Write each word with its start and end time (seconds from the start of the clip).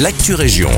l'actu 0.00 0.34
région. 0.34 0.70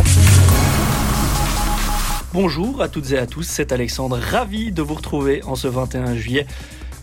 Bonjour 2.35 2.83
à 2.83 2.89
toutes 2.89 3.13
et 3.13 3.19
à 3.19 3.27
tous, 3.27 3.45
c'est 3.45 3.73
Alexandre, 3.73 4.19
ravi 4.19 4.73
de 4.73 4.83
vous 4.83 4.95
retrouver 4.95 5.43
en 5.45 5.55
ce 5.55 5.69
21 5.69 6.17
juillet, 6.17 6.47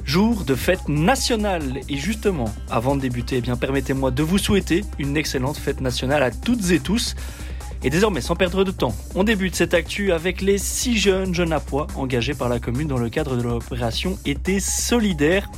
jour 0.05 0.43
de 0.43 0.53
fête 0.53 0.87
nationale. 0.87 1.79
Et 1.89 1.97
justement, 1.97 2.53
avant 2.69 2.95
de 2.95 3.01
débuter, 3.01 3.37
eh 3.37 3.41
bien 3.41 3.55
permettez-moi 3.55 4.11
de 4.11 4.21
vous 4.21 4.37
souhaiter 4.37 4.83
une 4.99 5.17
excellente 5.17 5.57
fête 5.57 5.81
nationale 5.81 6.21
à 6.21 6.29
toutes 6.29 6.69
et 6.69 6.79
tous. 6.79 7.15
Et 7.83 7.89
désormais, 7.89 8.21
sans 8.21 8.35
perdre 8.35 8.63
de 8.63 8.71
temps, 8.71 8.95
on 9.15 9.23
débute 9.23 9.55
cette 9.55 9.73
actu 9.73 10.11
avec 10.11 10.41
les 10.41 10.59
six 10.59 10.97
jeunes 10.97 11.33
jeunes 11.33 11.51
à 11.51 11.61
engagés 11.95 12.35
par 12.35 12.47
la 12.47 12.59
commune 12.59 12.87
dans 12.87 12.99
le 12.99 13.09
cadre 13.09 13.35
de 13.35 13.41
l'opération 13.41 14.19
Été 14.25 14.59
solidaire. 14.59 15.49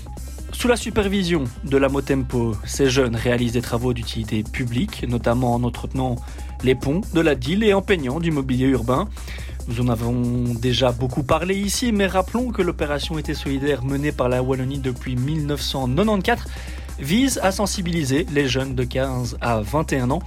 Sous 0.58 0.70
la 0.70 0.78
supervision 0.78 1.44
de 1.66 1.78
la 1.78 1.90
Motempo, 1.90 2.56
ces 2.66 2.90
jeunes 2.90 3.16
réalisent 3.16 3.52
des 3.52 3.62
travaux 3.62 3.94
d'utilité 3.94 4.42
publique, 4.42 5.06
notamment 5.08 5.54
en 5.54 5.64
entretenant 5.64 6.16
les 6.64 6.76
ponts 6.76 7.02
de 7.14 7.20
la 7.20 7.36
Dille 7.36 7.66
et 7.66 7.74
en 7.74 7.82
peignant 7.82 8.22
du 8.22 8.32
mobilier 8.32 8.68
urbain. 8.68 9.08
Nous 9.68 9.82
en 9.82 9.90
avons 9.90 10.54
déjà 10.54 10.94
beaucoup 10.94 11.24
parlé 11.24 11.56
ici, 11.56 11.92
mais 11.92 12.08
rappelons 12.08 12.52
que 12.52 12.62
l'opération 12.62 13.20
Été 13.20 13.34
solidaire 13.34 13.84
menée 13.84 14.14
par 14.14 14.30
la 14.30 14.42
Wallonie 14.42 14.80
depuis 14.80 15.18
1994 15.18 16.46
vise 17.00 17.38
à 17.44 17.52
sensibiliser 17.52 18.26
les 18.32 18.48
jeunes 18.48 18.76
de 18.76 18.86
15 18.86 19.38
à 19.42 19.60
21 19.60 20.10
ans 20.10 20.22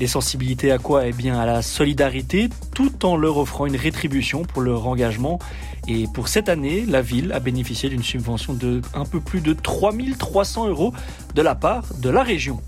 les 0.00 0.06
sensibilités 0.06 0.70
à 0.70 0.78
quoi? 0.78 1.06
Eh 1.06 1.12
bien 1.12 1.38
à 1.38 1.46
la 1.46 1.62
solidarité, 1.62 2.48
tout 2.74 3.04
en 3.06 3.16
leur 3.16 3.38
offrant 3.38 3.66
une 3.66 3.76
rétribution 3.76 4.42
pour 4.42 4.62
leur 4.62 4.86
engagement. 4.86 5.38
Et 5.86 6.06
pour 6.12 6.28
cette 6.28 6.48
année, 6.48 6.84
la 6.86 7.02
ville 7.02 7.32
a 7.32 7.40
bénéficié 7.40 7.88
d'une 7.88 8.02
subvention 8.02 8.54
de 8.54 8.80
un 8.94 9.04
peu 9.04 9.20
plus 9.20 9.40
de 9.40 9.52
3300 9.52 10.68
euros 10.68 10.92
de 11.34 11.42
la 11.42 11.54
part 11.54 11.84
de 12.00 12.10
la 12.10 12.22
région. 12.22 12.60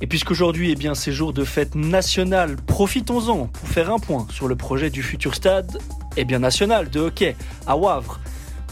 Et 0.00 0.06
puisqu'aujourd'hui, 0.06 0.70
eh 0.70 0.76
bien, 0.76 0.94
c'est 0.94 1.10
jour 1.10 1.32
de 1.32 1.42
fête 1.44 1.74
nationale, 1.74 2.54
profitons-en 2.54 3.46
pour 3.46 3.68
faire 3.68 3.92
un 3.92 3.98
point 3.98 4.28
sur 4.30 4.46
le 4.46 4.54
projet 4.54 4.90
du 4.90 5.02
futur 5.02 5.34
stade 5.34 5.78
eh 6.16 6.24
bien, 6.24 6.38
national 6.38 6.88
de 6.88 7.00
hockey 7.00 7.36
à 7.66 7.76
Wavre. 7.76 8.20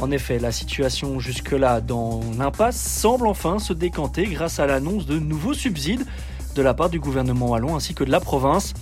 En 0.00 0.10
effet, 0.10 0.38
la 0.38 0.52
situation 0.52 1.18
jusque-là 1.18 1.80
dans 1.80 2.20
l'impasse 2.38 2.76
semble 2.76 3.26
enfin 3.26 3.58
se 3.58 3.72
décanter 3.72 4.26
grâce 4.26 4.60
à 4.60 4.66
l'annonce 4.66 5.06
de 5.06 5.18
nouveaux 5.18 5.54
subsides 5.54 6.06
de 6.56 6.62
la 6.62 6.74
part 6.74 6.88
du 6.88 6.98
gouvernement 6.98 7.50
wallon 7.50 7.76
ainsi 7.76 7.94
que 7.94 8.02
de 8.02 8.10
la 8.10 8.18
province. 8.18 8.72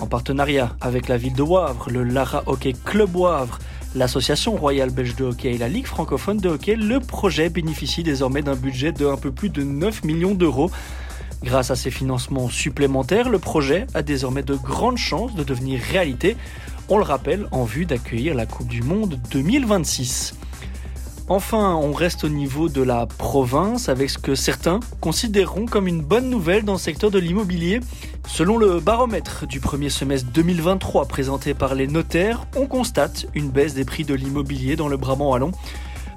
En 0.00 0.06
partenariat 0.06 0.74
avec 0.80 1.08
la 1.08 1.18
ville 1.18 1.34
de 1.34 1.42
Wavre, 1.42 1.90
le 1.90 2.02
Lara 2.02 2.42
Hockey 2.46 2.72
Club 2.72 3.14
Wavre, 3.14 3.58
l'association 3.94 4.56
royale 4.56 4.90
belge 4.90 5.14
de 5.16 5.24
hockey 5.24 5.54
et 5.54 5.58
la 5.58 5.68
Ligue 5.68 5.86
francophone 5.86 6.38
de 6.38 6.48
hockey, 6.48 6.74
le 6.74 6.98
projet 7.00 7.50
bénéficie 7.50 8.02
désormais 8.02 8.40
d'un 8.40 8.56
budget 8.56 8.92
de 8.92 9.06
un 9.06 9.18
peu 9.18 9.30
plus 9.30 9.50
de 9.50 9.62
9 9.62 10.04
millions 10.04 10.34
d'euros. 10.34 10.70
Grâce 11.44 11.70
à 11.70 11.76
ces 11.76 11.90
financements 11.90 12.48
supplémentaires, 12.48 13.28
le 13.28 13.38
projet 13.38 13.86
a 13.92 14.02
désormais 14.02 14.42
de 14.42 14.54
grandes 14.54 14.98
chances 14.98 15.34
de 15.34 15.44
devenir 15.44 15.80
réalité, 15.80 16.36
on 16.88 16.96
le 16.96 17.04
rappelle, 17.04 17.46
en 17.52 17.64
vue 17.64 17.84
d'accueillir 17.84 18.34
la 18.34 18.46
Coupe 18.46 18.68
du 18.68 18.82
Monde 18.82 19.20
2026. 19.30 20.34
Enfin, 21.28 21.76
on 21.76 21.92
reste 21.92 22.24
au 22.24 22.28
niveau 22.28 22.68
de 22.68 22.82
la 22.82 23.06
province 23.06 23.88
avec 23.88 24.10
ce 24.10 24.18
que 24.18 24.34
certains 24.34 24.80
considéreront 25.00 25.66
comme 25.66 25.86
une 25.86 26.02
bonne 26.02 26.28
nouvelle 26.28 26.64
dans 26.64 26.72
le 26.72 26.78
secteur 26.78 27.10
de 27.10 27.18
l'immobilier. 27.18 27.80
Selon 28.26 28.58
le 28.58 28.80
baromètre 28.80 29.46
du 29.46 29.60
premier 29.60 29.88
semestre 29.88 30.28
2023 30.32 31.06
présenté 31.06 31.54
par 31.54 31.74
les 31.74 31.86
notaires, 31.86 32.46
on 32.56 32.66
constate 32.66 33.26
une 33.34 33.50
baisse 33.50 33.74
des 33.74 33.84
prix 33.84 34.04
de 34.04 34.14
l'immobilier 34.14 34.74
dans 34.74 34.88
le 34.88 34.96
Brabant 34.96 35.30
wallon. 35.30 35.52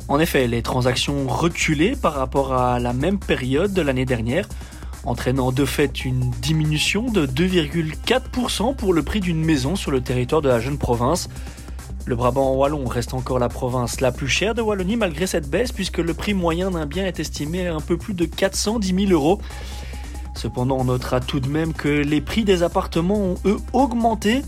En 0.07 0.19
effet, 0.19 0.47
les 0.47 0.61
transactions 0.61 1.27
reculaient 1.27 1.95
par 1.95 2.13
rapport 2.13 2.53
à 2.53 2.79
la 2.79 2.93
même 2.93 3.19
période 3.19 3.73
de 3.73 3.81
l'année 3.81 4.05
dernière, 4.05 4.49
entraînant 5.03 5.51
de 5.51 5.65
fait 5.65 6.03
une 6.03 6.31
diminution 6.41 7.09
de 7.09 7.25
2,4% 7.25 8.75
pour 8.75 8.93
le 8.93 9.03
prix 9.03 9.19
d'une 9.19 9.43
maison 9.43 9.75
sur 9.75 9.91
le 9.91 10.01
territoire 10.01 10.41
de 10.41 10.49
la 10.49 10.59
jeune 10.59 10.77
province. 10.77 11.29
Le 12.07 12.15
Brabant 12.15 12.53
wallon 12.53 12.85
reste 12.85 13.15
encore 13.15 13.39
la 13.39 13.49
province 13.49 13.99
la 13.99 14.11
plus 14.11 14.27
chère 14.27 14.53
de 14.53 14.61
Wallonie 14.61 14.95
malgré 14.95 15.25
cette 15.25 15.49
baisse 15.49 15.71
puisque 15.71 15.97
le 15.97 16.13
prix 16.13 16.35
moyen 16.35 16.69
d'un 16.69 16.85
bien 16.85 17.07
est 17.07 17.19
estimé 17.19 17.67
à 17.67 17.73
un 17.73 17.79
peu 17.79 17.97
plus 17.97 18.13
de 18.13 18.25
410 18.25 19.07
000 19.07 19.11
euros. 19.11 19.41
Cependant, 20.35 20.77
on 20.77 20.83
notera 20.83 21.19
tout 21.19 21.39
de 21.39 21.47
même 21.47 21.73
que 21.73 21.87
les 21.87 22.21
prix 22.21 22.43
des 22.43 22.61
appartements 22.61 23.17
ont 23.17 23.35
eux 23.45 23.57
augmenté, 23.73 24.43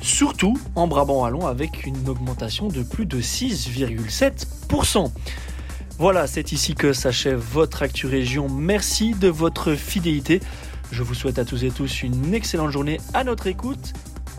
surtout 0.00 0.56
en 0.76 0.86
Brabant 0.86 1.22
wallon 1.22 1.48
avec 1.48 1.84
une 1.84 2.08
augmentation 2.08 2.68
de 2.68 2.84
plus 2.84 3.06
de 3.06 3.20
6,7%. 3.20 5.10
Voilà, 5.98 6.28
c'est 6.28 6.52
ici 6.52 6.76
que 6.76 6.92
s'achève 6.92 7.40
votre 7.40 7.82
Actu 7.82 8.06
Région. 8.06 8.48
Merci 8.48 9.14
de 9.14 9.26
votre 9.26 9.74
fidélité. 9.74 10.40
Je 10.92 11.02
vous 11.02 11.14
souhaite 11.14 11.40
à 11.40 11.44
tous 11.44 11.64
et 11.64 11.70
tous 11.70 12.04
une 12.04 12.34
excellente 12.34 12.70
journée 12.70 13.00
à 13.14 13.24
notre 13.24 13.48
écoute 13.48 13.94